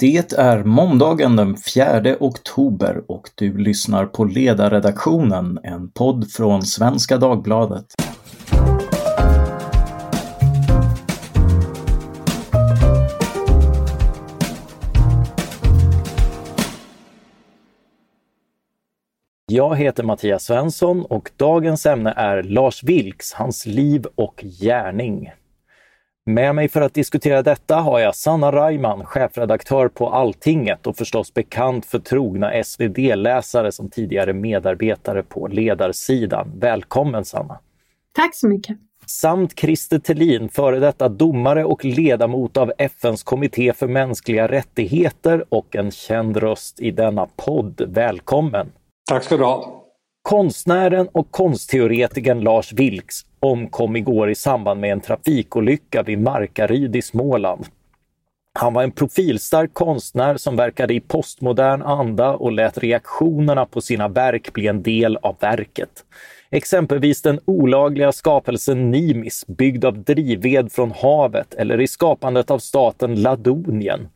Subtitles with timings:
[0.00, 7.18] Det är måndagen den 4 oktober och du lyssnar på Ledarredaktionen, en podd från Svenska
[7.18, 7.86] Dagbladet.
[19.46, 25.30] Jag heter Mattias Svensson och dagens ämne är Lars Vilks, hans liv och gärning.
[26.26, 31.34] Med mig för att diskutera detta har jag Sanna Reimann, chefredaktör på Alltinget och förstås
[31.34, 36.52] bekant för trogna SvD-läsare som tidigare medarbetare på ledarsidan.
[36.54, 37.58] Välkommen Sanna!
[38.12, 38.76] Tack så mycket!
[39.06, 45.76] Samt Christer Thelin, före detta domare och ledamot av FNs kommitté för mänskliga rättigheter och
[45.76, 47.82] en känd röst i denna podd.
[47.88, 48.72] Välkommen!
[49.10, 49.84] Tack ska du ha!
[50.22, 57.02] Konstnären och konstteoretikern Lars Vilks omkom igår i samband med en trafikolycka vid Markaryd i
[57.02, 57.66] Småland.
[58.58, 64.08] Han var en profilstark konstnär som verkade i postmodern anda och lät reaktionerna på sina
[64.08, 66.04] verk bli en del av verket.
[66.50, 73.22] Exempelvis den olagliga skapelsen Nimis byggd av drivved från havet eller i skapandet av staten
[73.22, 74.08] Ladonien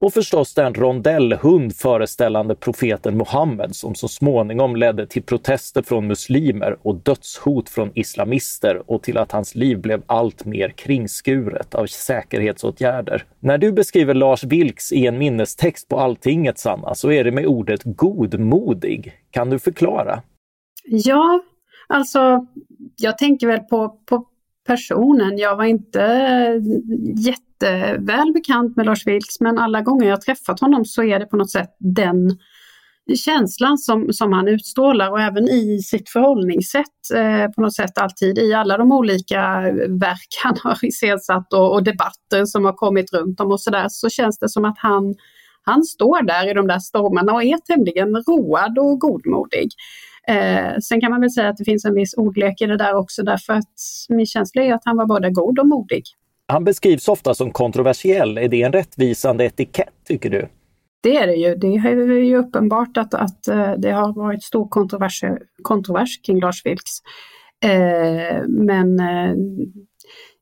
[0.00, 6.76] och förstås den rondellhund föreställande profeten Muhammed som så småningom ledde till protester från muslimer
[6.82, 13.24] och dödshot från islamister och till att hans liv blev allt mer kringskuret av säkerhetsåtgärder.
[13.40, 17.46] När du beskriver Lars Vilks i en minnestext på Alltinget, Sanna, så är det med
[17.46, 19.12] ordet godmodig.
[19.30, 20.22] Kan du förklara?
[20.84, 21.42] Ja,
[21.86, 22.46] alltså
[22.96, 24.24] jag tänker väl på, på
[24.68, 25.38] personen.
[25.38, 26.62] Jag var inte eh,
[27.26, 31.36] jätteväl bekant med Lars Vilks men alla gånger jag träffat honom så är det på
[31.36, 32.38] något sätt den
[33.16, 38.38] känslan som, som han utstrålar och även i sitt förhållningssätt eh, på något sätt alltid
[38.38, 39.60] i alla de olika
[40.00, 44.08] verk han har iscensatt och, och debatter som har kommit runt om och sådär så
[44.08, 45.14] känns det som att han,
[45.62, 49.68] han står där i de där stormarna och är tämligen road och godmodig.
[50.28, 52.94] Eh, sen kan man väl säga att det finns en viss ordlek i det där
[52.94, 53.74] också därför att
[54.08, 56.02] min känsla är att han var både god och modig.
[56.46, 58.38] Han beskrivs ofta som kontroversiell.
[58.38, 60.48] Är det en rättvisande etikett tycker du?
[61.02, 61.54] Det är det ju.
[61.54, 65.24] Det är ju uppenbart att, att eh, det har varit stor kontrovers,
[65.62, 66.98] kontrovers kring Lars Vilks.
[67.64, 69.34] Eh, men eh,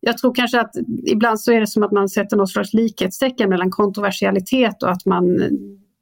[0.01, 0.71] jag tror kanske att
[1.07, 5.07] ibland så är det som att man sätter något slags likhetstecken mellan kontroversialitet och att
[5.07, 5.39] man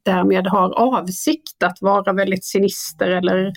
[0.05, 3.53] därmed har avsikt att vara väldigt sinister eller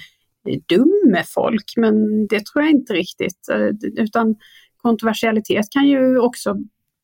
[0.67, 3.49] dum med folk, men det tror jag inte riktigt.
[3.51, 4.35] Eh, utan
[4.81, 6.55] kontroversialitet kan ju också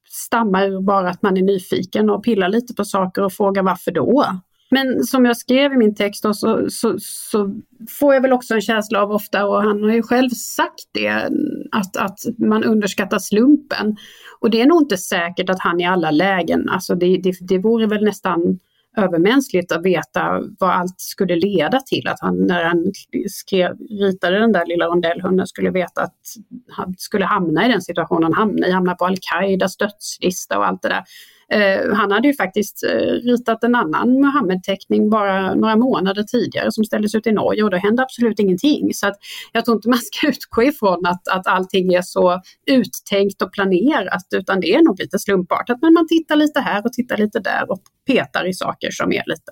[0.10, 3.92] stamma ur bara att man är nyfiken och pillar lite på saker och frågar varför
[3.92, 4.26] då?
[4.72, 8.54] Men som jag skrev i min text då, så, så, så, får jag väl också
[8.54, 11.30] en känsla av ofta, och han har ju själv sagt det,
[11.72, 13.96] att, att man underskattar slumpen.
[14.40, 17.58] Och det är nog inte säkert att han i alla lägen, alltså det, det, det
[17.58, 18.60] vore väl nästan
[18.98, 22.08] övermänskligt att veta vad allt skulle leda till.
[22.08, 22.92] Att han när han
[23.30, 26.20] skrev, ritade den där lilla rondellhunden skulle veta att
[26.70, 30.82] han skulle hamna i den situationen han hamnade i, hamna på al-Qaidas dödslista och allt
[30.82, 31.04] det där.
[31.50, 36.84] Eh, han hade ju faktiskt eh, ritat en annan Muhammed-teckning bara några månader tidigare som
[36.84, 38.94] ställdes ut i Norge och då hände absolut ingenting.
[38.94, 39.16] Så att
[39.52, 44.28] jag tror inte man ska utgå ifrån att, att allting är så uttänkt och planerat
[44.36, 45.78] utan det är nog lite slumpartat.
[45.82, 49.24] Men man tittar lite här och tittar lite där och petar i saker som är
[49.26, 49.52] lite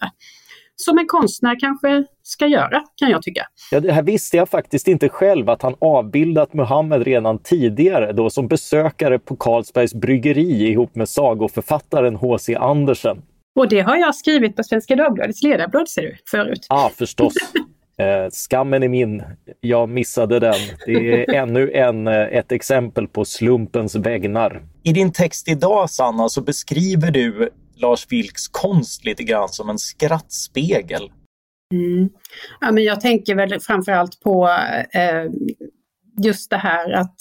[0.81, 3.47] som en konstnär kanske ska göra, kan jag tycka.
[3.71, 8.29] Ja, det här visste jag faktiskt inte själv, att han avbildat Muhammed redan tidigare då
[8.29, 12.55] som besökare på Carlsbergs bryggeri ihop med sagoförfattaren H.C.
[12.55, 13.21] Andersen.
[13.55, 16.65] Och det har jag skrivit på Svenska Dagbladets ledarblad ser du, förut.
[16.69, 17.33] Ja, ah, förstås.
[17.97, 19.23] Eh, skammen är min.
[19.59, 20.55] Jag missade den.
[20.85, 24.61] Det är ännu en, eh, ett exempel på slumpens vägnar.
[24.83, 27.49] I din text idag, Sanna, så beskriver du
[27.81, 31.11] Lars Vilks konst lite grann som en skrattspegel.
[31.73, 32.09] Mm.
[32.59, 34.49] Ja, men jag tänker väl framförallt på
[34.91, 35.25] eh,
[36.23, 37.15] just det här att,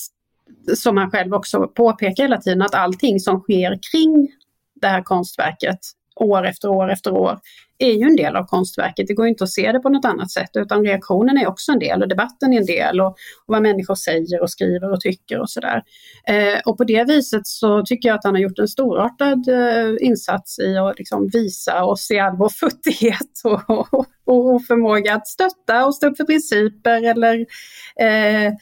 [0.76, 4.28] som han själv också påpekar hela tiden, att allting som sker kring
[4.80, 5.78] det här konstverket
[6.16, 7.38] år efter år efter år
[7.80, 9.06] är ju en del av konstverket.
[9.06, 11.78] Det går inte att se det på något annat sätt utan reaktionen är också en
[11.78, 13.16] del och debatten är en del och, och
[13.46, 15.82] vad människor säger och skriver och tycker och sådär.
[16.26, 20.06] Eh, och på det viset så tycker jag att han har gjort en storartad eh,
[20.06, 25.28] insats i att liksom visa oss i all vår futtighet och, och, och, förmåga att
[25.28, 27.46] stötta och stå upp för principer eller
[28.00, 28.52] eh,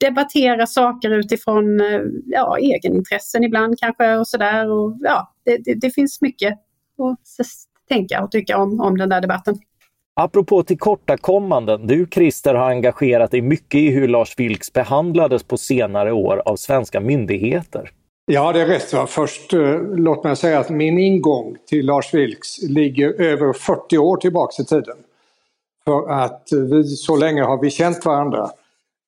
[0.00, 4.66] debattera saker utifrån eh, ja, egenintressen ibland kanske och sådär.
[5.00, 6.58] Ja, det, det, det finns mycket
[6.98, 7.46] att
[7.88, 9.58] tänka och tycka om, om den där debatten.
[10.20, 16.12] Apropå tillkortakommanden, du Christer har engagerat dig mycket i hur Lars Vilks behandlades på senare
[16.12, 17.90] år av svenska myndigheter.
[18.26, 18.92] Ja, det är rätt.
[18.92, 19.06] Va?
[19.06, 24.16] Först, eh, låt mig säga att min ingång till Lars Vilks ligger över 40 år
[24.16, 24.96] tillbaks i tiden.
[25.84, 28.50] För att vi, så länge har vi känt varandra.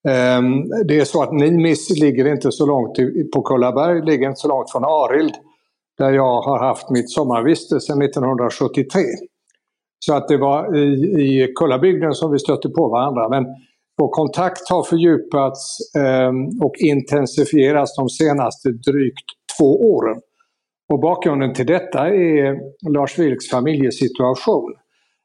[0.09, 2.97] Ehm, det är så att Nimis ligger inte så långt
[3.33, 5.35] på Kullaberg, ligger inte så långt från Arild.
[5.99, 9.01] Där jag har haft mitt sommarviste sedan 1973.
[9.99, 10.89] Så att det var i,
[11.23, 13.29] i Kullabygden som vi stötte på varandra.
[13.29, 13.45] Men
[13.99, 16.33] vår kontakt har fördjupats eh,
[16.67, 19.27] och intensifierats de senaste drygt
[19.59, 20.21] två åren.
[20.93, 22.59] Och bakgrunden till detta är
[22.91, 24.75] Lars Vilks familjesituation.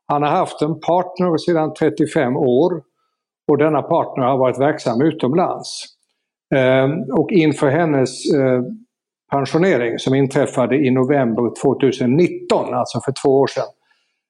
[0.08, 2.82] Han har haft en partner sedan 35 år
[3.52, 5.86] och denna partner har varit verksam utomlands.
[6.56, 6.90] Eh,
[7.20, 8.62] och inför hennes eh,
[9.34, 13.72] pensionering som inträffade i november 2019, alltså för två år sedan,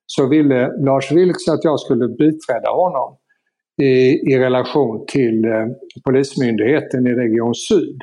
[0.06, 3.18] så ville Lars Vilks att jag skulle biträda honom
[3.82, 3.94] i,
[4.32, 5.52] i relation till eh,
[6.06, 8.00] Polismyndigheten i Region Syd.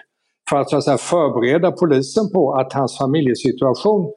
[0.50, 4.12] För att, så att säga, förbereda polisen på att hans familjesituation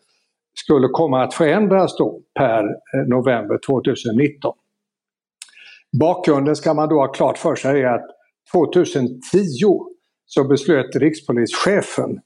[0.65, 4.53] skulle komma att förändras då per eh, november 2019.
[5.99, 8.07] Bakgrunden ska man då ha klart för sig är att
[8.53, 9.17] 2010
[10.25, 12.19] så beslöt rikspolischefen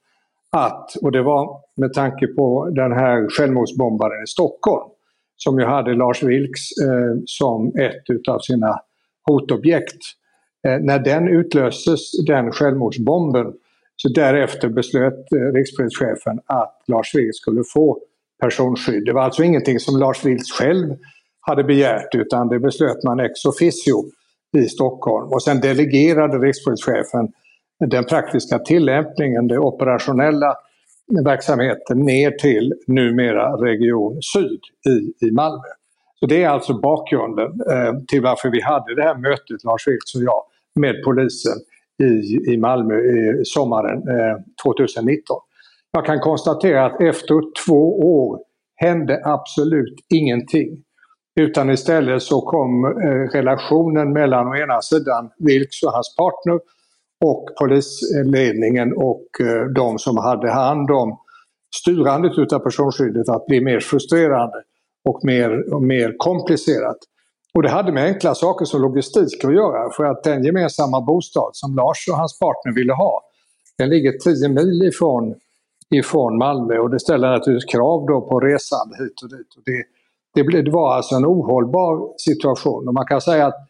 [0.51, 4.89] att, och det var med tanke på den här självmordsbombaren i Stockholm,
[5.37, 8.79] som ju hade Lars Vilks eh, som ett utav sina
[9.29, 10.01] hotobjekt.
[10.67, 13.53] Eh, när den utlöses, den självmordsbomben,
[13.95, 17.99] så därefter beslöt eh, rikspolischefen att Lars Vilks skulle få
[18.41, 19.05] personskydd.
[19.05, 20.95] Det var alltså ingenting som Lars Vilks själv
[21.41, 24.05] hade begärt utan det beslöt man ex officio
[24.57, 25.33] i Stockholm.
[25.33, 27.31] Och sen delegerade rikspolischefen
[27.85, 30.55] den praktiska tillämpningen, den operationella
[31.25, 34.59] verksamheten ner till numera Region Syd
[34.89, 35.67] i, i Malmö.
[36.19, 40.15] Så Det är alltså bakgrunden eh, till varför vi hade det här mötet, Lars Vilks
[40.15, 40.43] och jag,
[40.75, 41.57] med polisen
[42.03, 45.37] i, i Malmö i sommaren eh, 2019.
[45.91, 48.39] Jag kan konstatera att efter två år
[48.75, 50.83] hände absolut ingenting.
[51.39, 56.59] Utan istället så kom eh, relationen mellan å ena sidan Vilks och hans partner
[57.25, 61.19] och polisledningen och eh, de som hade hand om
[61.75, 64.63] styrandet utav personskyddet att bli mer frustrerande
[65.09, 66.97] och mer, och mer komplicerat.
[67.53, 71.49] Och det hade med enkla saker som logistik att göra för att den gemensamma bostad
[71.53, 73.21] som Lars och hans partner ville ha,
[73.77, 75.35] den ligger 10 mil ifrån,
[75.95, 79.47] ifrån Malmö och det ställer naturligtvis krav då på resande hit och dit.
[79.57, 79.83] Och det,
[80.33, 83.67] det, det var alltså en ohållbar situation och man kan säga att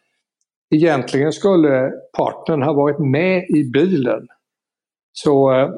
[0.74, 4.28] egentligen skulle partnern ha varit med i bilen.
[5.12, 5.70] Så eh,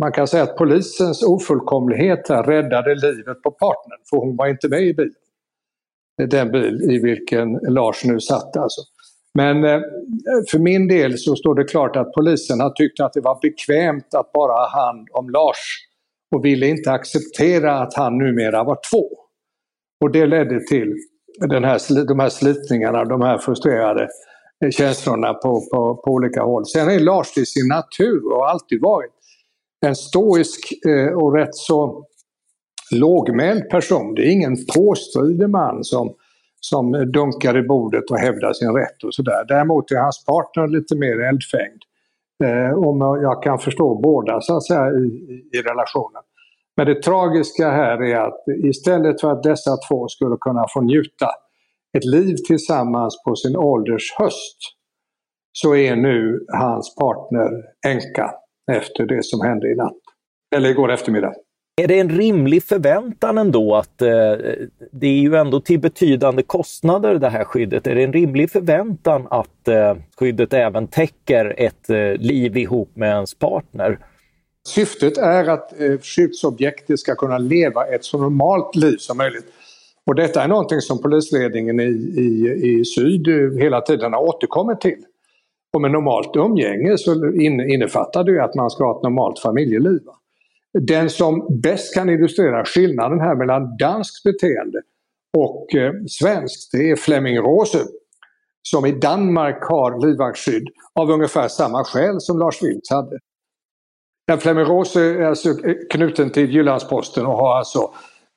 [0.00, 4.68] man kan säga att polisens ofullkomlighet här räddade livet på partnern, för hon var inte
[4.68, 5.14] med i bilen.
[6.30, 8.80] Den bil i vilken Lars nu satt alltså.
[9.34, 9.80] Men eh,
[10.50, 14.14] för min del så står det klart att polisen har tyckt att det var bekvämt
[14.14, 15.88] att bara ha hand om Lars
[16.36, 19.08] och ville inte acceptera att han numera var två.
[20.00, 20.94] Och det ledde till
[21.40, 24.08] den här, de här slitningarna, de här frustrerade
[24.70, 26.66] känslorna på, på, på olika håll.
[26.66, 29.12] Sen är Lars till sin natur och har alltid varit
[29.86, 32.04] en stoisk eh, och rätt så
[32.94, 34.14] lågmäld person.
[34.14, 36.14] Det är ingen påstridig man som,
[36.60, 39.44] som dunkar i bordet och hävdar sin rätt och sådär.
[39.48, 41.82] Däremot är hans partner lite mer eldfängd.
[42.44, 45.04] Eh, om jag kan förstå båda så att säga i,
[45.52, 46.22] i relationen.
[46.76, 51.26] Men det tragiska här är att istället för att dessa två skulle kunna få njuta
[51.96, 54.58] ett liv tillsammans på sin ålders höst
[55.52, 57.50] så är nu hans partner
[57.86, 58.30] änka
[58.72, 59.96] efter det som hände i natt.
[60.56, 61.32] Eller igår eftermiddag.
[61.82, 64.32] Är det en rimlig förväntan ändå att eh,
[64.92, 67.86] det är ju ändå till betydande kostnader det här skyddet.
[67.86, 73.10] Är det en rimlig förväntan att eh, skyddet även täcker ett eh, liv ihop med
[73.10, 73.98] ens partner?
[74.68, 79.46] Syftet är att eh, skyddsobjektet ska kunna leva ett så normalt liv som möjligt.
[80.08, 81.84] Och detta är någonting som polisledningen i,
[82.16, 83.28] i, i syd
[83.60, 85.04] hela tiden har återkommit till.
[85.74, 90.00] Och med normalt umgänge så innefattar det att man ska ha ett normalt familjeliv.
[90.80, 94.82] Den som bäst kan illustrera skillnaden här mellan danskt beteende
[95.36, 97.78] och eh, svenskt, det är Flemming Rose
[98.62, 103.18] som i Danmark har livvaktsskydd av ungefär samma skäl som Lars Vilks hade.
[104.40, 105.54] Flemming Rose är alltså
[105.90, 107.90] knuten till Jyllandsposten och har alltså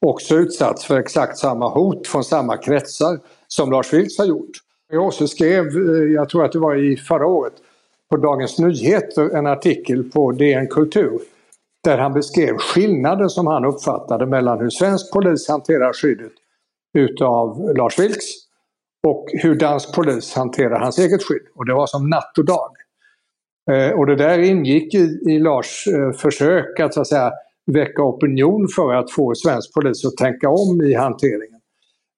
[0.05, 4.51] också utsatts för exakt samma hot från samma kretsar som Lars Vilks har gjort.
[4.91, 7.53] Jag också skrev, eh, jag tror att det var i förra året,
[8.09, 11.19] på Dagens Nyheter en artikel på DN Kultur
[11.83, 16.31] där han beskrev skillnaden som han uppfattade mellan hur svensk polis hanterar skyddet
[16.97, 18.25] utav Lars Vilks
[19.07, 21.47] och hur dansk polis hanterar hans eget skydd.
[21.55, 22.71] Och det var som natt och dag.
[23.71, 27.31] Eh, och det där ingick i, i Lars eh, försök att, så att säga,
[27.65, 31.59] väcka opinion för att få svensk polis att tänka om i hanteringen.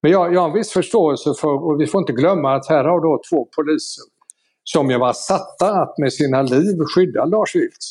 [0.02, 2.84] Men jag, jag har en viss förståelse för, och vi får inte glömma att här
[2.84, 4.04] har då två poliser
[4.64, 7.86] som ju var satta att med sina liv skydda Lars Vilks.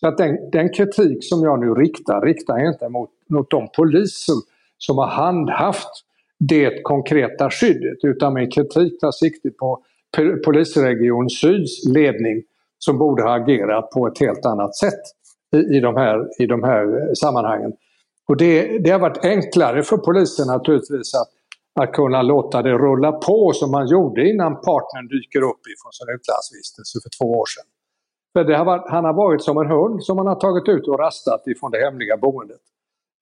[0.00, 3.68] Så att den, den, kritik som jag nu riktar, riktar jag inte mot, mot de
[3.76, 4.34] poliser
[4.78, 6.04] som har handhaft
[6.38, 9.82] det konkreta skyddet utan min kritik tar sikte på
[10.44, 12.42] polisregion Syds ledning
[12.78, 15.00] som borde ha agerat på ett helt annat sätt
[15.56, 17.72] i, i, de, här, i de här eh, sammanhangen.
[18.28, 21.28] Och det, det har varit enklare för polisen naturligtvis att,
[21.80, 26.08] att kunna låta det rulla på som man gjorde innan partnern dyker upp ifrån sin
[26.14, 27.68] utlandsvistelse för två år sedan.
[28.32, 30.98] För har varit, han har varit som en hund som man har tagit ut och
[30.98, 32.60] rastat ifrån det hemliga boendet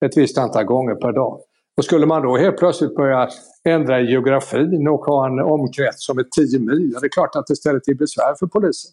[0.05, 1.41] ett visst antal gånger per dag.
[1.77, 3.29] Och skulle man då helt plötsligt börja
[3.63, 7.47] ändra i geografin och ha en omkrets som är 10 mil, det är klart att
[7.47, 8.91] det ställer till besvär för polisen.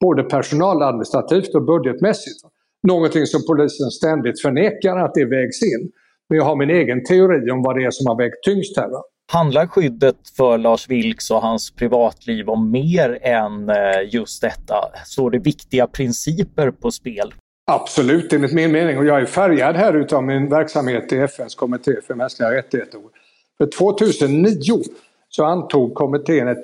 [0.00, 2.44] Både personaladministrativt och budgetmässigt.
[2.88, 5.90] Någonting som polisen ständigt förnekar att det vägs in.
[6.28, 8.88] Men jag har min egen teori om vad det är som har vägt tyngst här.
[8.88, 9.02] Va?
[9.32, 13.76] Handlar skyddet för Lars Vilks och hans privatliv om mer än eh,
[14.10, 14.74] just detta?
[15.06, 17.34] Står det viktiga principer på spel?
[17.70, 18.98] Absolut, enligt min mening.
[18.98, 23.00] Och jag är färgad här utav min verksamhet i FNs kommitté för mänskliga rättigheter.
[23.58, 24.82] För 2009
[25.28, 26.62] så antog kommittén ett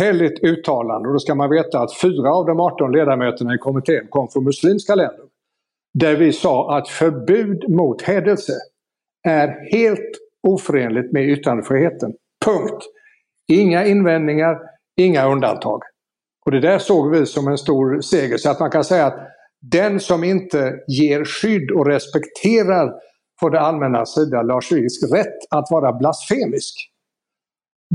[0.00, 4.06] heligt uttalande och då ska man veta att fyra av de 18 ledamöterna i kommittén
[4.10, 5.24] kom från muslimska länder.
[5.94, 8.52] Där vi sa att förbud mot hädelse
[9.28, 10.10] är helt
[10.42, 12.12] oförenligt med yttrandefriheten.
[12.44, 12.84] Punkt!
[13.48, 14.58] Inga invändningar,
[14.96, 15.82] inga undantag.
[16.44, 18.36] Och det där såg vi som en stor seger.
[18.36, 19.28] Så att man kan säga att
[19.60, 22.92] den som inte ger skydd och respekterar
[23.40, 26.91] på det allmänna sida Lars Vilks rätt att vara blasfemisk.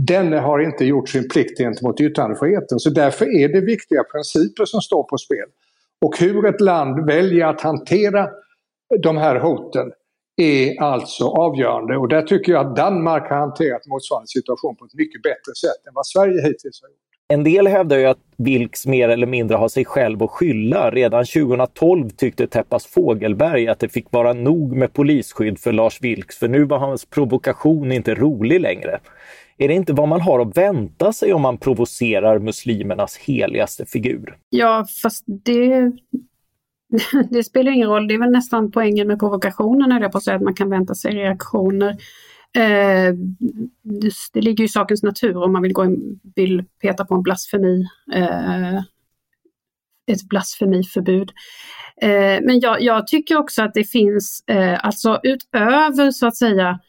[0.05, 2.79] Denne har inte gjort sin plikt gentemot yttrandefriheten.
[2.79, 5.45] Så därför är det viktiga principer som står på spel.
[6.05, 8.29] Och hur ett land väljer att hantera
[9.03, 9.91] de här hoten
[10.41, 11.97] är alltså avgörande.
[11.97, 15.87] Och där tycker jag att Danmark har hanterat motsvarande situation på ett mycket bättre sätt
[15.87, 16.97] än vad Sverige hittills har gjort.
[17.29, 20.91] En del hävdar ju att Vilks mer eller mindre har sig själv att skylla.
[20.91, 26.37] Redan 2012 tyckte Teppas Fågelberg att det fick vara nog med polisskydd för Lars Vilks,
[26.37, 28.99] för nu var hans provokation inte rolig längre.
[29.57, 34.37] Är det inte vad man har att vänta sig om man provocerar muslimernas heligaste figur?
[34.49, 35.91] Ja, fast det,
[37.29, 38.07] det spelar ingen roll.
[38.07, 40.69] Det är väl nästan poängen med provokationen, är det på att säga att man kan
[40.69, 41.89] vänta sig reaktioner.
[42.55, 43.13] Eh,
[44.33, 47.87] det ligger i sakens natur om man vill, gå in, vill peta på en blasfemi,
[48.13, 48.77] eh,
[50.11, 51.31] ett blasfemiförbud.
[52.01, 56.79] Eh, men jag, jag, tycker också att det finns, eh, alltså utöver så att säga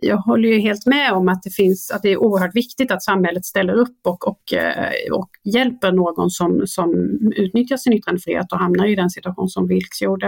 [0.00, 3.02] jag håller ju helt med om att det, finns, att det är oerhört viktigt att
[3.02, 6.90] samhället ställer upp och, och, eh, och hjälper någon som, som
[7.36, 10.26] utnyttjar sin yttrandefrihet och hamnar i den situation som Vilks gjorde.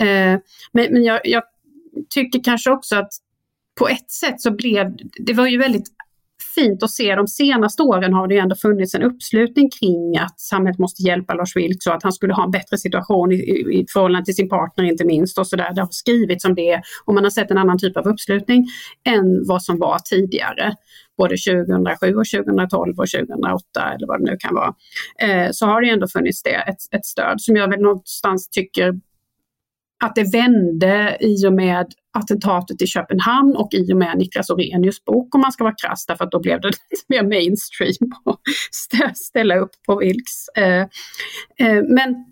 [0.00, 0.38] Eh,
[0.72, 1.42] men men jag, jag
[2.14, 3.10] tycker kanske också att
[3.78, 5.86] på ett sätt så blev det var ju väldigt
[6.54, 10.40] fint att se de senaste åren har det ju ändå funnits en uppslutning kring att
[10.40, 13.80] samhället måste hjälpa Lars Vilks så att han skulle ha en bättre situation i, i,
[13.80, 15.72] i förhållande till sin partner inte minst och sådär.
[15.74, 18.66] Det har skrivits om det och man har sett en annan typ av uppslutning
[19.04, 20.74] än vad som var tidigare.
[21.18, 24.74] Både 2007 och 2012 och 2008 eller vad det nu kan vara.
[25.20, 28.94] Eh, så har det ändå funnits det, ett, ett stöd som jag väl någonstans tycker
[30.04, 35.04] att det vände i och med attentatet i Köpenhamn och i och med Niklas Orenius
[35.04, 39.18] bok om man ska vara krass, därför att då blev det lite mer mainstream att
[39.18, 40.48] ställa upp på Vilks.
[40.48, 40.80] Eh,
[41.58, 42.24] eh, men,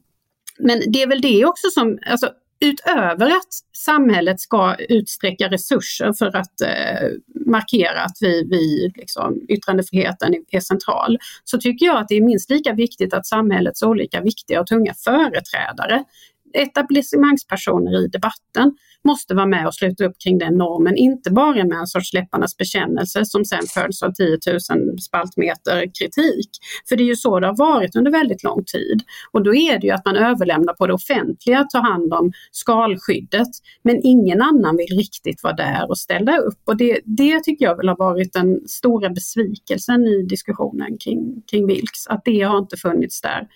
[0.58, 2.30] men det är väl det också som, alltså,
[2.60, 7.08] utöver att samhället ska utsträcka resurser för att eh,
[7.46, 12.50] markera att vi, vi liksom, yttrandefriheten är central, så tycker jag att det är minst
[12.50, 16.04] lika viktigt att samhällets olika viktiga och tunga företrädare
[16.52, 21.78] etablissemangspersoner i debatten måste vara med och sluta upp kring den normen, inte bara med
[21.78, 26.50] en sorts läpparnas bekännelse som sen följs av 10 000 spaltmeter kritik.
[26.88, 29.02] För det är ju så det har varit under väldigt lång tid.
[29.32, 32.32] Och då är det ju att man överlämnar på det offentliga att ta hand om
[32.50, 33.48] skalskyddet,
[33.82, 36.58] men ingen annan vill riktigt vara där och ställa upp.
[36.64, 41.66] Och det, det tycker jag väl har varit den stora besvikelsen i diskussionen kring, kring
[41.66, 43.48] Vilks, att det har inte funnits där.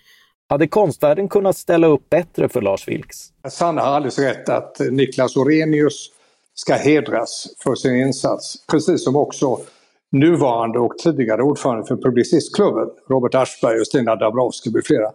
[0.52, 3.18] Hade konstvärlden kunnat ställa upp bättre för Lars Vilks?
[3.49, 6.11] Sanna har alldeles rätt att Niklas Orenius
[6.54, 8.66] ska hedras för sin insats.
[8.71, 9.59] Precis som också
[10.11, 15.11] nuvarande och tidigare ordförande för Publicistklubben, Robert Aschberg och Stina Dabrowski med flera.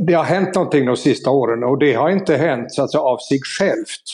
[0.00, 3.02] Det har hänt någonting de sista åren och det har inte hänt så att säga,
[3.02, 4.06] av sig självt.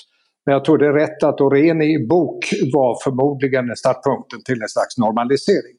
[0.47, 4.99] Men jag tror det är rätt att Oreni bok var förmodligen startpunkten till en slags
[4.99, 5.77] normalisering.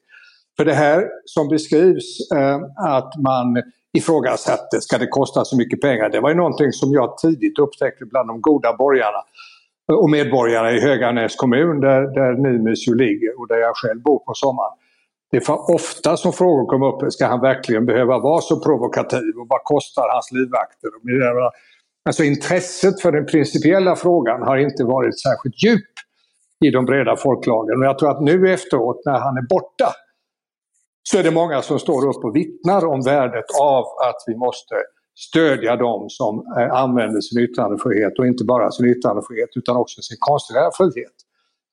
[0.56, 3.62] För det här som beskrivs, eh, att man
[3.98, 6.08] ifrågasatte, ska det kosta så mycket pengar?
[6.08, 9.22] Det var ju någonting som jag tidigt upptäckte bland de goda borgarna
[9.92, 14.18] och medborgarna i Höganäs kommun där, där Nimis ju ligger och där jag själv bor
[14.18, 14.76] på sommaren.
[15.30, 19.46] Det var ofta som frågor kom upp, ska han verkligen behöva vara så provokativ och
[19.48, 20.90] vad kostar hans livvakter?
[22.08, 25.92] Alltså intresset för den principiella frågan har inte varit särskilt djup
[26.64, 27.78] i de breda folklagren.
[27.80, 29.92] Och jag tror att nu efteråt när han är borta
[31.08, 34.74] så är det många som står upp och vittnar om värdet av att vi måste
[35.14, 40.16] stödja dem som eh, använder sin yttrandefrihet och inte bara sin yttrandefrihet utan också sin
[40.20, 41.16] konstnärliga frihet.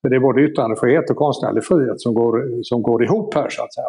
[0.01, 3.63] För det är både yttrandefrihet och konstnärlig frihet som går, som går ihop här så
[3.63, 3.85] att säga.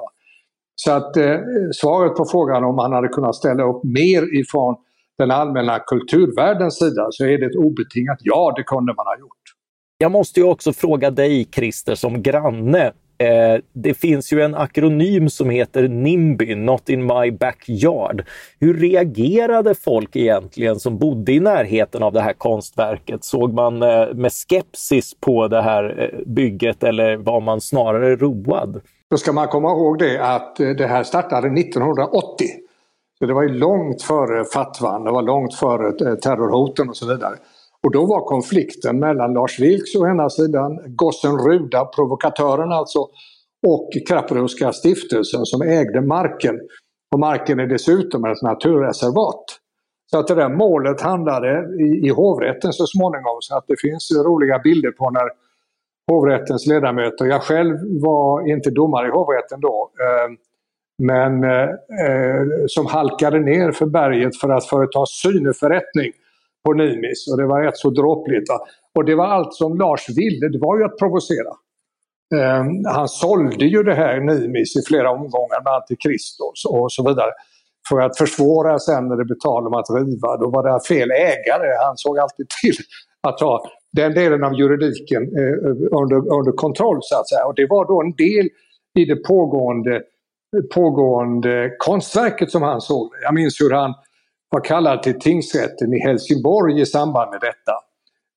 [0.74, 1.38] Så att eh,
[1.74, 4.76] svaret på frågan om man hade kunnat ställa upp mer ifrån
[5.18, 9.42] den allmänna kulturvärldens sida så är det ett obetingat ja, det kunde man ha gjort.
[9.98, 12.92] Jag måste ju också fråga dig Christer som granne.
[13.22, 18.24] Eh, det finns ju en akronym som heter NIMBY, Not in my backyard.
[18.60, 23.24] Hur reagerade folk egentligen som bodde i närheten av det här konstverket?
[23.24, 28.80] Såg man eh, med skepsis på det här eh, bygget eller var man snarare road?
[29.10, 32.46] Då ska man komma ihåg det att eh, det här startade 1980.
[33.18, 37.06] Så det var ju långt före fatwan, det var långt före eh, terrorhoten och så
[37.06, 37.34] vidare.
[37.86, 42.98] Och då var konflikten mellan Lars Vilks å ena sidan, gossen Ruda, provokatören alltså,
[43.66, 46.60] och Krapperuska stiftelsen som ägde marken.
[47.12, 49.44] Och marken är dessutom ett naturreservat.
[50.10, 54.10] Så att det där målet handlade i, i hovrätten så småningom så att det finns
[54.26, 55.28] roliga bilder på när
[56.10, 60.30] hovrättens ledamöter, jag själv var inte domare i hovrätten då, eh,
[61.02, 61.68] men eh,
[62.06, 66.12] eh som halkade ner för berget för att företa syneförrättning
[66.64, 68.48] på Nimis och det var rätt så dråpligt.
[68.48, 68.58] Va?
[68.94, 71.52] Och det var allt som Lars ville, det var ju att provocera.
[72.34, 72.64] Eh,
[72.94, 77.08] han sålde ju det här Nimis i flera omgångar, bland annat till Kristus och så
[77.08, 77.30] vidare.
[77.88, 81.10] För att försvåra sen när det blev tal om att riva, då var det fel
[81.10, 81.84] ägare.
[81.86, 82.76] Han såg alltid till
[83.28, 85.54] att ha den delen av juridiken eh,
[86.00, 87.46] under, under kontroll så att säga.
[87.46, 88.48] Och det var då en del
[88.98, 90.02] i det pågående,
[90.74, 93.10] pågående konstverket som han såg.
[93.22, 93.94] Jag minns hur han
[94.52, 97.72] var kallad till tingsrätten i Helsingborg i samband med detta.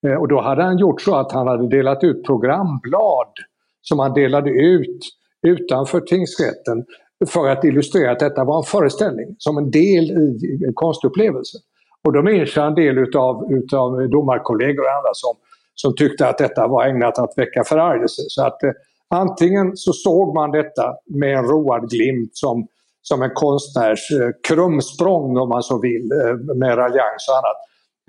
[0.08, 3.34] Eh, och då hade han gjort så att han hade delat ut programblad
[3.82, 5.00] som han delade ut
[5.48, 6.86] utanför tingsrätten
[7.28, 11.62] för att illustrera att detta var en föreställning som en del i konstupplevelsen.
[12.04, 15.34] Och då minns jag en del utav, utav domarkollegor och andra som,
[15.76, 18.22] som tyckte att detta var ägnat att väcka förargelse.
[18.28, 18.72] Så att eh,
[19.10, 22.68] antingen så såg man detta med en road glimt som
[23.08, 27.60] som en konstnärs eh, krumsprång om man så vill, eh, med raljans och annat.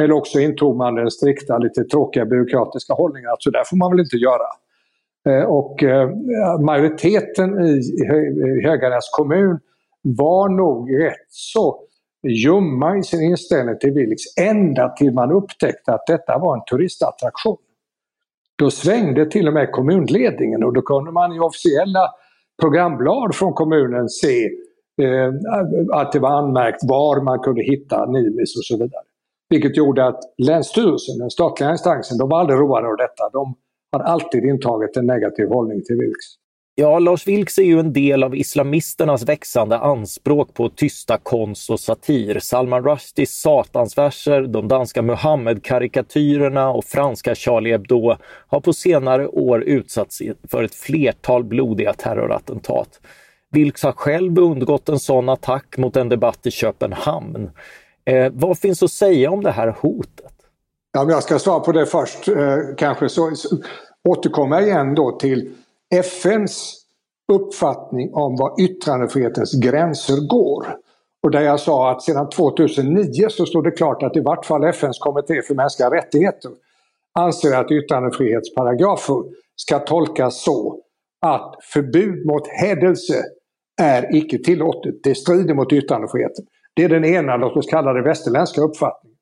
[0.03, 3.91] Eller också intog man den strikta, lite tråkiga byråkratiska hållningen att så där får man
[3.91, 4.49] väl inte göra.
[5.29, 5.83] Eh, och
[6.61, 7.81] majoriteten i
[8.65, 9.59] Höganäs kommun
[10.03, 11.81] var nog rätt så
[12.29, 17.57] ljumma i sin inställning till Vilks ända till man upptäckte att detta var en turistattraktion.
[18.59, 22.09] Då svängde till och med kommunledningen och då kunde man i officiella
[22.61, 24.51] programblad från kommunen se
[25.03, 25.33] Eh,
[25.93, 29.05] att det var anmärkt var man kunde hitta Nimis och så vidare.
[29.49, 33.29] Vilket gjorde att Länsstyrelsen, den statliga instansen, de var aldrig roade av detta.
[33.33, 33.55] De
[33.93, 36.27] har alltid intagit en negativ hållning till Vilks.
[36.79, 41.81] Ja, Lars Vilks är ju en del av islamisternas växande anspråk på tysta konst och
[41.81, 42.39] satir.
[42.39, 48.17] Salman Rushdies satansverser, de danska Muhammed-karikatyrerna och franska Charlie Hebdo
[48.49, 53.01] har på senare år utsatts för ett flertal blodiga terrorattentat.
[53.51, 57.51] Vilks har själv undgått en sån attack mot en debatt i Köpenhamn.
[58.05, 60.33] Eh, vad finns att säga om det här hotet?
[60.93, 62.29] Ja, jag ska svara på det först.
[62.29, 63.57] Eh, kanske så, så
[64.09, 65.51] återkommer jag igen då till
[65.95, 66.83] FNs
[67.33, 70.67] uppfattning om var yttrandefrihetens gränser går.
[71.23, 74.65] Och där jag sa att sedan 2009 så står det klart att i vart fall
[74.65, 76.51] FNs kommitté för mänskliga rättigheter
[77.19, 79.25] anser att yttrandefrihetsparagrafer
[79.57, 80.81] ska tolkas så
[81.27, 83.25] att förbud mot hädelse
[83.83, 84.95] är icke tillåtet.
[85.03, 86.45] Det strider mot yttrandefriheten.
[86.75, 89.17] Det är den ena, låt oss kalla det västerländska uppfattningen.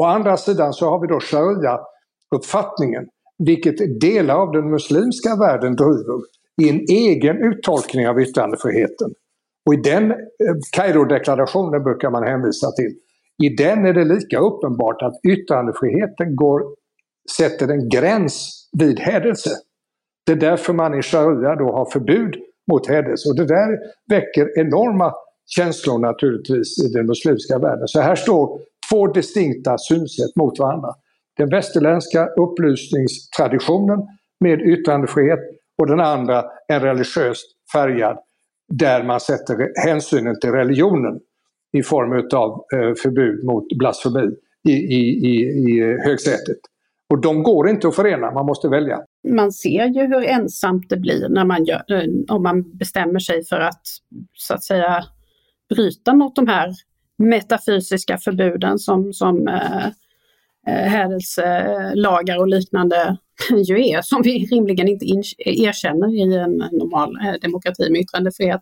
[0.00, 3.06] Å andra sidan så har vi då sharia-uppfattningen,
[3.38, 6.20] vilket delar av den muslimska världen driver
[6.62, 9.14] i en egen uttolkning av yttrandefriheten.
[9.66, 10.16] Och i den eh,
[10.76, 12.92] Kairo-deklarationen brukar man hänvisa till.
[13.42, 16.62] I den är det lika uppenbart att yttrandefriheten går,
[17.36, 19.50] sätter en gräns vid hädelse.
[20.26, 22.34] Det är därför man i sharia då har förbud
[22.72, 23.28] mot hädelse.
[23.28, 25.14] Och det där väcker enorma
[25.46, 27.88] känslor naturligtvis i den muslimska världen.
[27.88, 30.88] Så här står två distinkta synsätt mot varandra.
[31.36, 33.98] Den västerländska upplysningstraditionen
[34.40, 35.40] med yttrandefrihet
[35.78, 38.18] och den andra en religiöst färgad
[38.68, 41.20] där man sätter hänsynen till religionen
[41.72, 44.30] i form av eh, förbud mot blasfemi
[44.68, 46.58] i, i, i, i högsätet.
[47.10, 49.00] Och de går inte att förena, man måste välja.
[49.24, 53.44] Man ser ju hur ensamt det blir när man gör, eh, om man bestämmer sig
[53.44, 53.82] för att
[54.34, 55.04] så att säga
[55.68, 56.72] bryta mot de här
[57.18, 59.86] metafysiska förbuden som, som eh,
[60.66, 63.16] eh hädelselagar och liknande
[63.50, 65.06] ju är, som vi rimligen inte
[65.38, 68.60] erkänner i en normal eh, demokrati med yttrandefrihet.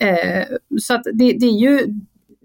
[0.00, 0.44] Eh,
[0.80, 1.86] så att det, det, är ju,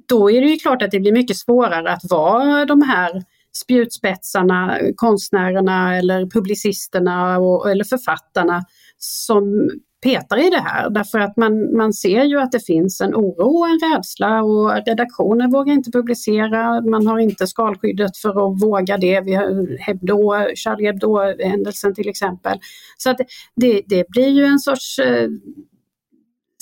[0.08, 3.24] då är det ju klart att det blir mycket svårare att vara de här
[3.62, 8.64] spjutspetsarna, konstnärerna eller publicisterna och, eller författarna
[8.98, 9.70] som
[10.04, 13.58] petar i det här därför att man, man ser ju att det finns en oro
[13.58, 18.98] och en rädsla och redaktioner vågar inte publicera, man har inte skalskyddet för att våga
[18.98, 19.22] det.
[19.22, 22.60] Vi har Hebdo, Charlie Hebdo-händelsen till exempel.
[22.98, 23.18] Så att
[23.56, 25.30] det, det blir ju en sorts eh,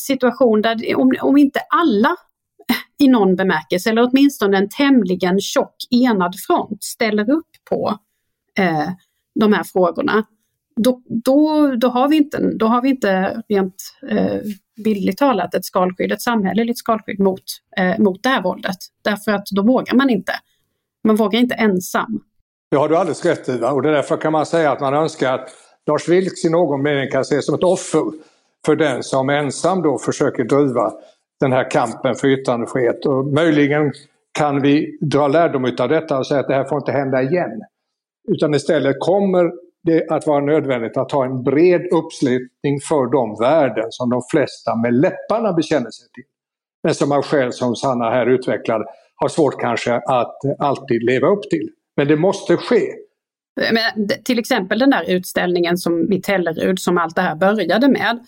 [0.02, 2.16] situation där om, om inte alla
[3.00, 7.98] i någon bemärkelse, eller åtminstone en tämligen tjock enad front ställer upp på
[8.58, 8.90] eh,
[9.40, 10.26] de här frågorna,
[10.76, 13.76] då, då, då, har vi inte, då har vi inte rent
[14.10, 14.42] eh,
[14.84, 17.44] bildligt talat ett skalskydd, ett samhälleligt skalskydd mot,
[17.78, 18.78] eh, mot det här våldet.
[19.02, 20.34] Därför att då vågar man inte.
[21.04, 22.20] Man vågar inte ensam.
[22.72, 25.50] Det har du alldeles rätt i och därför kan man säga att man önskar att
[25.88, 28.04] Lars Vilks i någon mening kan ses som ett offer
[28.66, 30.94] för den som ensam då försöker driva
[31.40, 33.06] den här kampen för yttrandefrihet.
[33.06, 33.94] Och möjligen
[34.32, 37.62] kan vi dra lärdom av detta och säga att det här får inte hända igen.
[38.28, 39.52] Utan istället kommer
[39.84, 44.76] det att vara nödvändigt att ha en bred uppslutning för de värden som de flesta
[44.76, 46.24] med läpparna bekänner sig till.
[46.84, 51.44] Men som av skäl som Sanna här utvecklade, har svårt kanske att alltid leva upp
[51.50, 51.70] till.
[51.98, 52.82] Men det måste ske.
[53.56, 58.20] Men, till exempel den där utställningen som Tellerud som allt det här började med.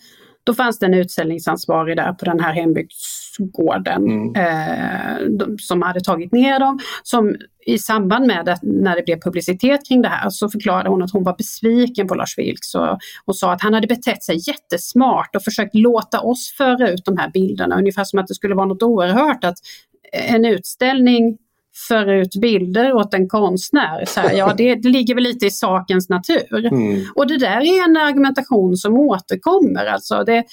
[0.48, 4.34] Då fanns det en utställningsansvarig där på den här hembygdsgården mm.
[4.34, 6.78] eh, som hade tagit ner dem.
[7.02, 11.02] Som i samband med att när det blev publicitet kring det här så förklarade hon
[11.02, 14.38] att hon var besviken på Lars Vilks och, och sa att han hade betett sig
[14.48, 17.78] jättesmart och försökt låta oss föra ut de här bilderna.
[17.78, 19.58] Ungefär som att det skulle vara något oerhört att
[20.12, 21.38] en utställning
[21.88, 24.04] för ut bilder åt en konstnär.
[24.04, 26.66] Så här, ja, det, det, ligger väl lite i sakens natur.
[26.66, 27.04] Mm.
[27.14, 29.86] Och det där är en argumentation som återkommer.
[29.86, 30.44] Alltså det,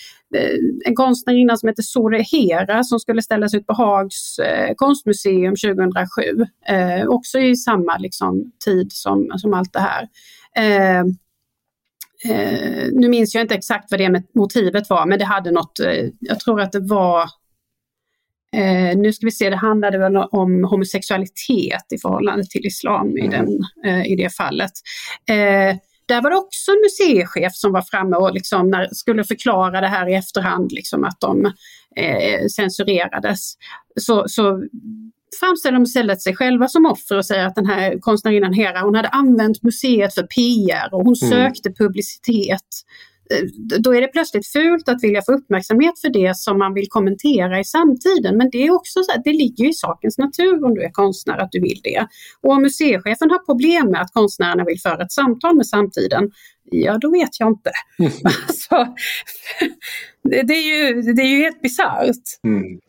[0.85, 6.21] en konstnärinna som heter Sore Hera som skulle ställas ut på Hags eh, konstmuseum 2007.
[6.67, 10.07] Eh, också i samma liksom, tid som, som allt det här.
[10.55, 10.99] Eh,
[12.29, 16.09] eh nu minns jag inte exakt vad det motivet var men det hade något, eh,
[16.19, 17.29] jag tror att det var
[18.55, 23.17] Eh, nu ska vi se, det handlade väl om homosexualitet i förhållande till islam mm.
[23.17, 23.47] i, den,
[23.85, 24.71] eh, i det fallet.
[25.29, 29.81] Eh, där var det också en museichef som var framme och liksom när, skulle förklara
[29.81, 31.45] det här i efterhand, liksom att de
[31.95, 33.53] eh, censurerades.
[33.99, 34.63] Så, så
[35.39, 38.95] framställer de istället sig själva som offer och säger att den här konstnärinnan Hera, hon
[38.95, 41.31] hade använt museet för PR och hon mm.
[41.31, 42.67] sökte publicitet.
[43.31, 46.87] Eh, då är det plötsligt fult att vilja få uppmärksamhet för det som man vill
[46.89, 48.37] kommentera i samtiden.
[48.37, 51.37] Men det är också så att det ligger i sakens natur om du är konstnär
[51.37, 52.07] att du vill det.
[52.41, 56.31] Och om museichefen har problem med att konstnärerna vill föra ett samtal med samtiden,
[56.63, 57.71] ja då vet jag inte.
[57.99, 58.11] Mm.
[58.47, 58.93] Alltså,
[60.29, 62.23] det, det, är ju, det är ju helt bisarrt.
[62.43, 62.79] Mm.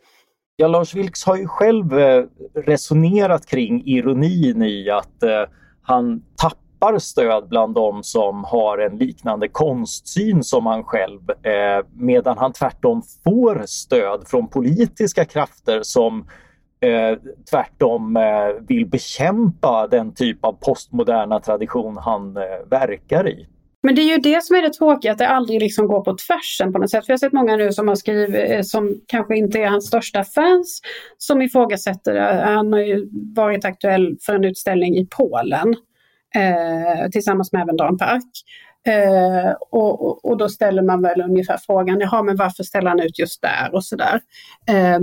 [0.57, 5.45] Ja, Lars Vilks har ju själv eh, resonerat kring ironin i att eh,
[5.83, 11.87] han tappar tappar stöd bland de som har en liknande konstsyn som han själv eh,
[11.95, 16.27] medan han tvärtom får stöd från politiska krafter som
[16.81, 17.19] eh,
[17.51, 23.47] tvärtom eh, vill bekämpa den typ av postmoderna tradition han eh, verkar i.
[23.83, 26.17] Men det är ju det som är det tråkiga, att det aldrig liksom går på
[26.27, 27.07] tvärsen på något sätt.
[27.07, 29.87] För jag har sett många nu som har skrivit, eh, som kanske inte är hans
[29.87, 30.81] största fans,
[31.19, 32.45] som ifrågasätter det.
[32.45, 35.75] Han har ju varit aktuell för en utställning i Polen
[36.35, 38.31] eh, tillsammans med även Dan Park.
[38.87, 43.19] Eh, och, och, då ställer man väl ungefär frågan, jaha men varför ställer han ut
[43.19, 44.21] just där och sådär.
[44.69, 44.99] Eh,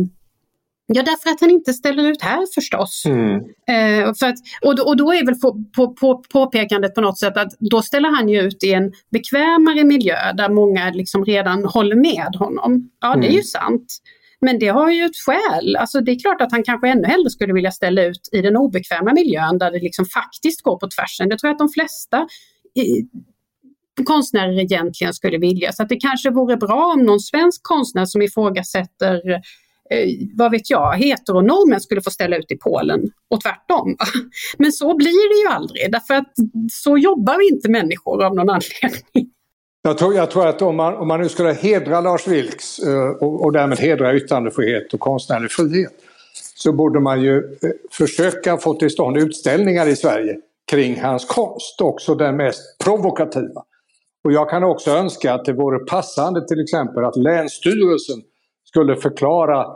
[0.86, 3.04] Ja, därför att han inte ställer ut här förstås.
[3.06, 3.36] Mm.
[3.68, 7.38] Eh, för att, och, och då är väl på, på, på, påpekandet på något sätt
[7.38, 11.96] att då ställer han ju ut i en bekvämare miljö där många liksom redan håller
[11.96, 12.90] med honom.
[13.02, 13.22] Ja, mm.
[13.22, 13.44] det är ju mm.
[13.44, 13.98] sant.
[14.44, 15.76] Men det har ju ett skäl.
[15.76, 18.58] Alltså det är klart att han kanske ännu hellre skulle vilja ställa ut i den
[18.58, 21.30] obekväma miljön där det liksom faktiskt går på tvärsen.
[21.30, 22.28] Det tror jag att de flesta
[22.76, 23.08] i,
[24.06, 25.72] konstnärer egentligen skulle vilja.
[25.72, 29.30] Så att det kanske vore bra om någon svensk konstnär som ifrågasätter
[29.90, 33.98] eh, vad vet jag, heteronormen skulle få ställa ut i Polen och tvärtom.
[34.58, 36.34] Men så blir det ju aldrig därför att
[36.72, 39.34] så jobbar inte människor av någon anledning.
[39.86, 43.10] Jag tror, jag tror att om man, om man nu skulle hedra Lars Vilks eh,
[43.10, 45.94] och, och därmed hedra yttrandefrihet och konstnärlig frihet
[46.56, 50.38] så borde man ju eh, försöka få till stånd utställningar i Sverige
[50.72, 53.64] kring hans konst, också den mest provokativa.
[54.24, 58.22] Och jag kan också önska att det vore passande till exempel att Länsstyrelsen
[58.64, 59.68] skulle förklara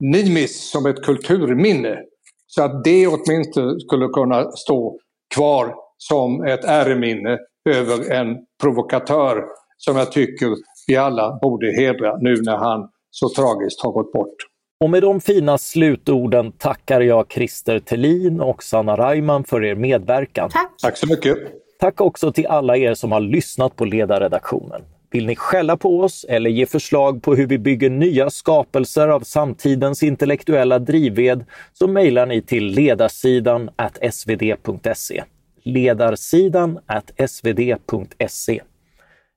[0.00, 1.98] Nimis som ett kulturminne.
[2.46, 4.98] Så att det åtminstone skulle kunna stå
[5.34, 7.38] kvar som ett äreminne
[7.70, 9.44] över en provokatör
[9.76, 10.48] som jag tycker
[10.86, 14.36] vi alla borde hedra nu när han så tragiskt har gått bort.
[14.80, 20.50] Och med de fina slutorden tackar jag Christer Tellin och Sanna Reimann för er medverkan.
[20.50, 20.70] Tack!
[20.82, 21.38] Tack så mycket!
[21.80, 24.82] Tack också till alla er som har lyssnat på ledarredaktionen.
[25.10, 29.20] Vill ni skälla på oss eller ge förslag på hur vi bygger nya skapelser av
[29.20, 33.70] samtidens intellektuella drivved så mejlar ni till ledarsidan
[34.10, 35.22] svd.se.
[35.62, 36.78] Ledarsidan
[37.26, 38.62] svd.se.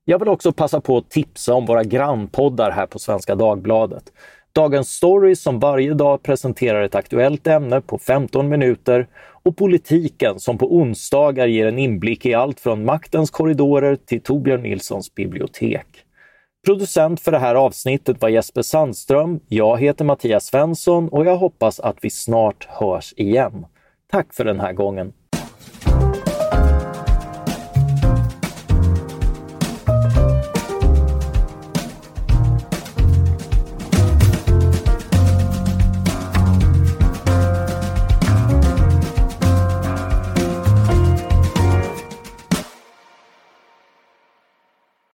[0.05, 4.03] Jag vill också passa på att tipsa om våra grannpoddar här på Svenska Dagbladet.
[4.53, 9.07] Dagens Story som varje dag presenterar ett aktuellt ämne på 15 minuter
[9.43, 14.61] och Politiken som på onsdagar ger en inblick i allt från maktens korridorer till Torbjörn
[14.61, 15.87] Nilssons bibliotek.
[16.65, 19.39] Producent för det här avsnittet var Jesper Sandström.
[19.47, 23.65] Jag heter Mattias Svensson och jag hoppas att vi snart hörs igen.
[24.11, 25.13] Tack för den här gången!